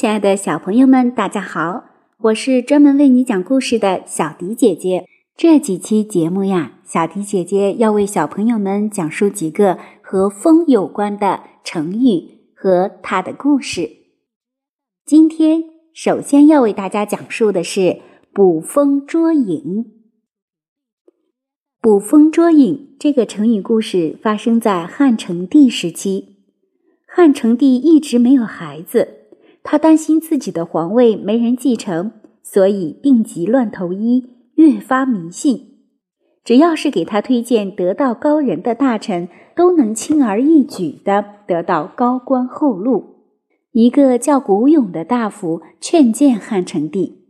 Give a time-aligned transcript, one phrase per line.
[0.00, 1.84] 亲爱的小朋友们，大家好！
[2.20, 5.06] 我是专门为你讲故事的小迪姐姐。
[5.36, 13.90] 这几期节目呀，小迪姐姐要为小朋友们讲述几个和风有关的成语和它的故事。
[15.04, 18.00] 今天首先要为大家讲述的是
[18.32, 19.84] “捕风捉影”。
[21.82, 26.38] 捕风捉影这个成语故事发生在汉成帝时期，
[27.06, 29.18] 汉成帝一直没有孩子。
[29.62, 35.68] 他担心自己的皇位没人继承，所以病急乱投医，越发迷信。
[36.42, 43.26] 只要是给他推荐得道高人的大臣，都能轻而易举的得到高官厚禄。
[43.72, 47.26] 一个叫古勇的大夫劝谏汉成帝：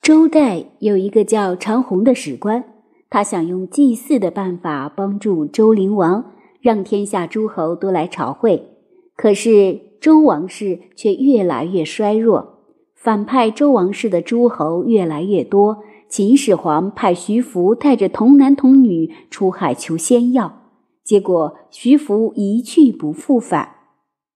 [0.00, 2.64] 周代有一个叫长虹的史官，
[3.10, 8.78] 他想用祭祀的办法帮助周灵王，让天下诸侯都来朝会。
[9.14, 9.89] 可是。
[10.00, 12.60] 周王室却越来越衰弱，
[12.94, 15.82] 反派周王室的诸侯越来越多。
[16.08, 20.62] 秦始皇派徐福带着童男童女出海求仙药，
[21.04, 23.76] 结果徐福一去不复返。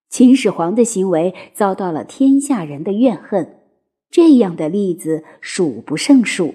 [0.08, 3.56] 秦始皇的行为遭到了天下人的怨恨。
[4.10, 6.54] 这样的例子数不胜数。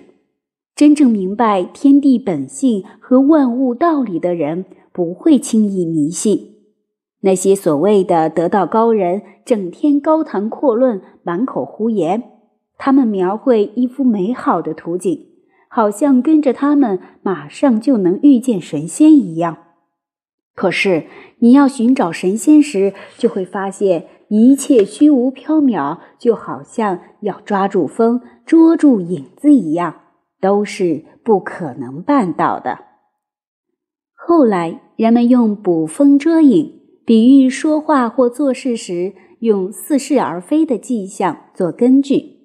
[0.74, 6.59] 真正明白天地本性和万物道理的人，不会轻易迷信。
[7.22, 12.24] 那些所谓的得道高人，整天高谈阔论，满口胡言。
[12.78, 15.28] 他们描绘一幅美好的图景，
[15.68, 19.58] 好像跟着他们马上就能遇见神仙一样。
[20.56, 21.08] 可是，
[21.40, 29.96] 你要寻找神仙时，就会发现一切虚无缥缈，就好像要抓住风、捉住影子一样，
[30.40, 32.80] 都是不可能办到的。
[34.16, 36.79] 后来，人们用捕风捉影。
[37.10, 42.36] 比喻说话或做事时用似是而非的迹象做根据。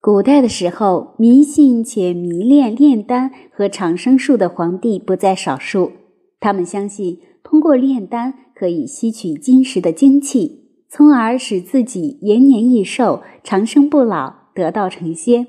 [0.00, 5.92] 古代的时候，迷信且迷恋炼丹和长生术的皇帝不在少数。
[6.40, 15.46] 他们相信通过炼丹可以吸取金石的精气，从而使自己延年益寿、长生不老、得道成仙。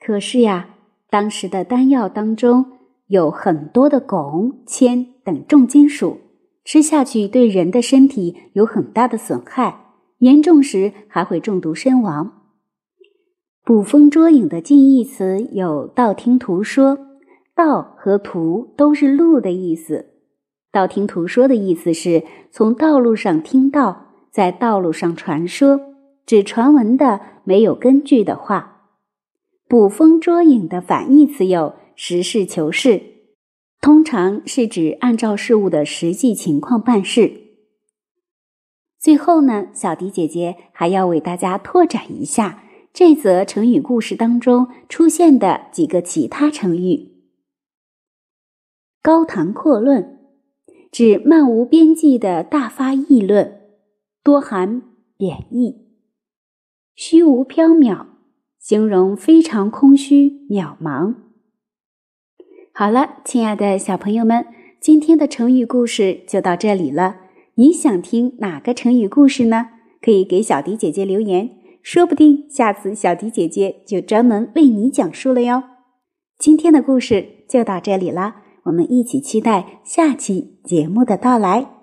[0.00, 0.70] 可是呀，
[1.08, 2.72] 当时的丹药当中。
[3.08, 6.18] 有很多的汞、铅等重金属，
[6.64, 12.32] 吃下去对人的身体有很大的损害，严重时还会中毒身亡。
[13.64, 16.98] 捕风捉影的近义词有道听途说，
[17.54, 20.06] 道和途都是路的意思。
[20.72, 25.80] 道听途说的意思是从道路上听到，在道路上传说，
[26.26, 28.88] 指传闻的没有根据的话。
[29.68, 31.74] 捕风捉影的反义词有。
[31.96, 33.02] 实事求是，
[33.80, 37.32] 通常是指按照事物的实际情况办事。
[38.98, 47.12] 最后呢，小迪姐姐还要为大家拓展一下这则成语故事当中出现的几个其他成语：
[49.02, 50.18] 高谈阔论，
[50.90, 53.60] 指漫无边际的大发议论，
[54.22, 54.82] 多含
[55.16, 55.86] 贬义；
[56.94, 58.06] 虚无缥缈，
[58.58, 61.25] 形容非常空虚渺茫。
[62.78, 64.44] 好了，亲爱的小朋友们，
[64.78, 67.16] 今天的成语故事就到这里了。
[67.54, 69.68] 你想听哪个成语故事呢？
[70.02, 75.62] 可以给小迪姐姐留言，说不定下次小迪姐姐就专门为你讲述了哟。
[76.38, 81.75] 今天的故事就到这里了，我们一起期待下期节目的到来。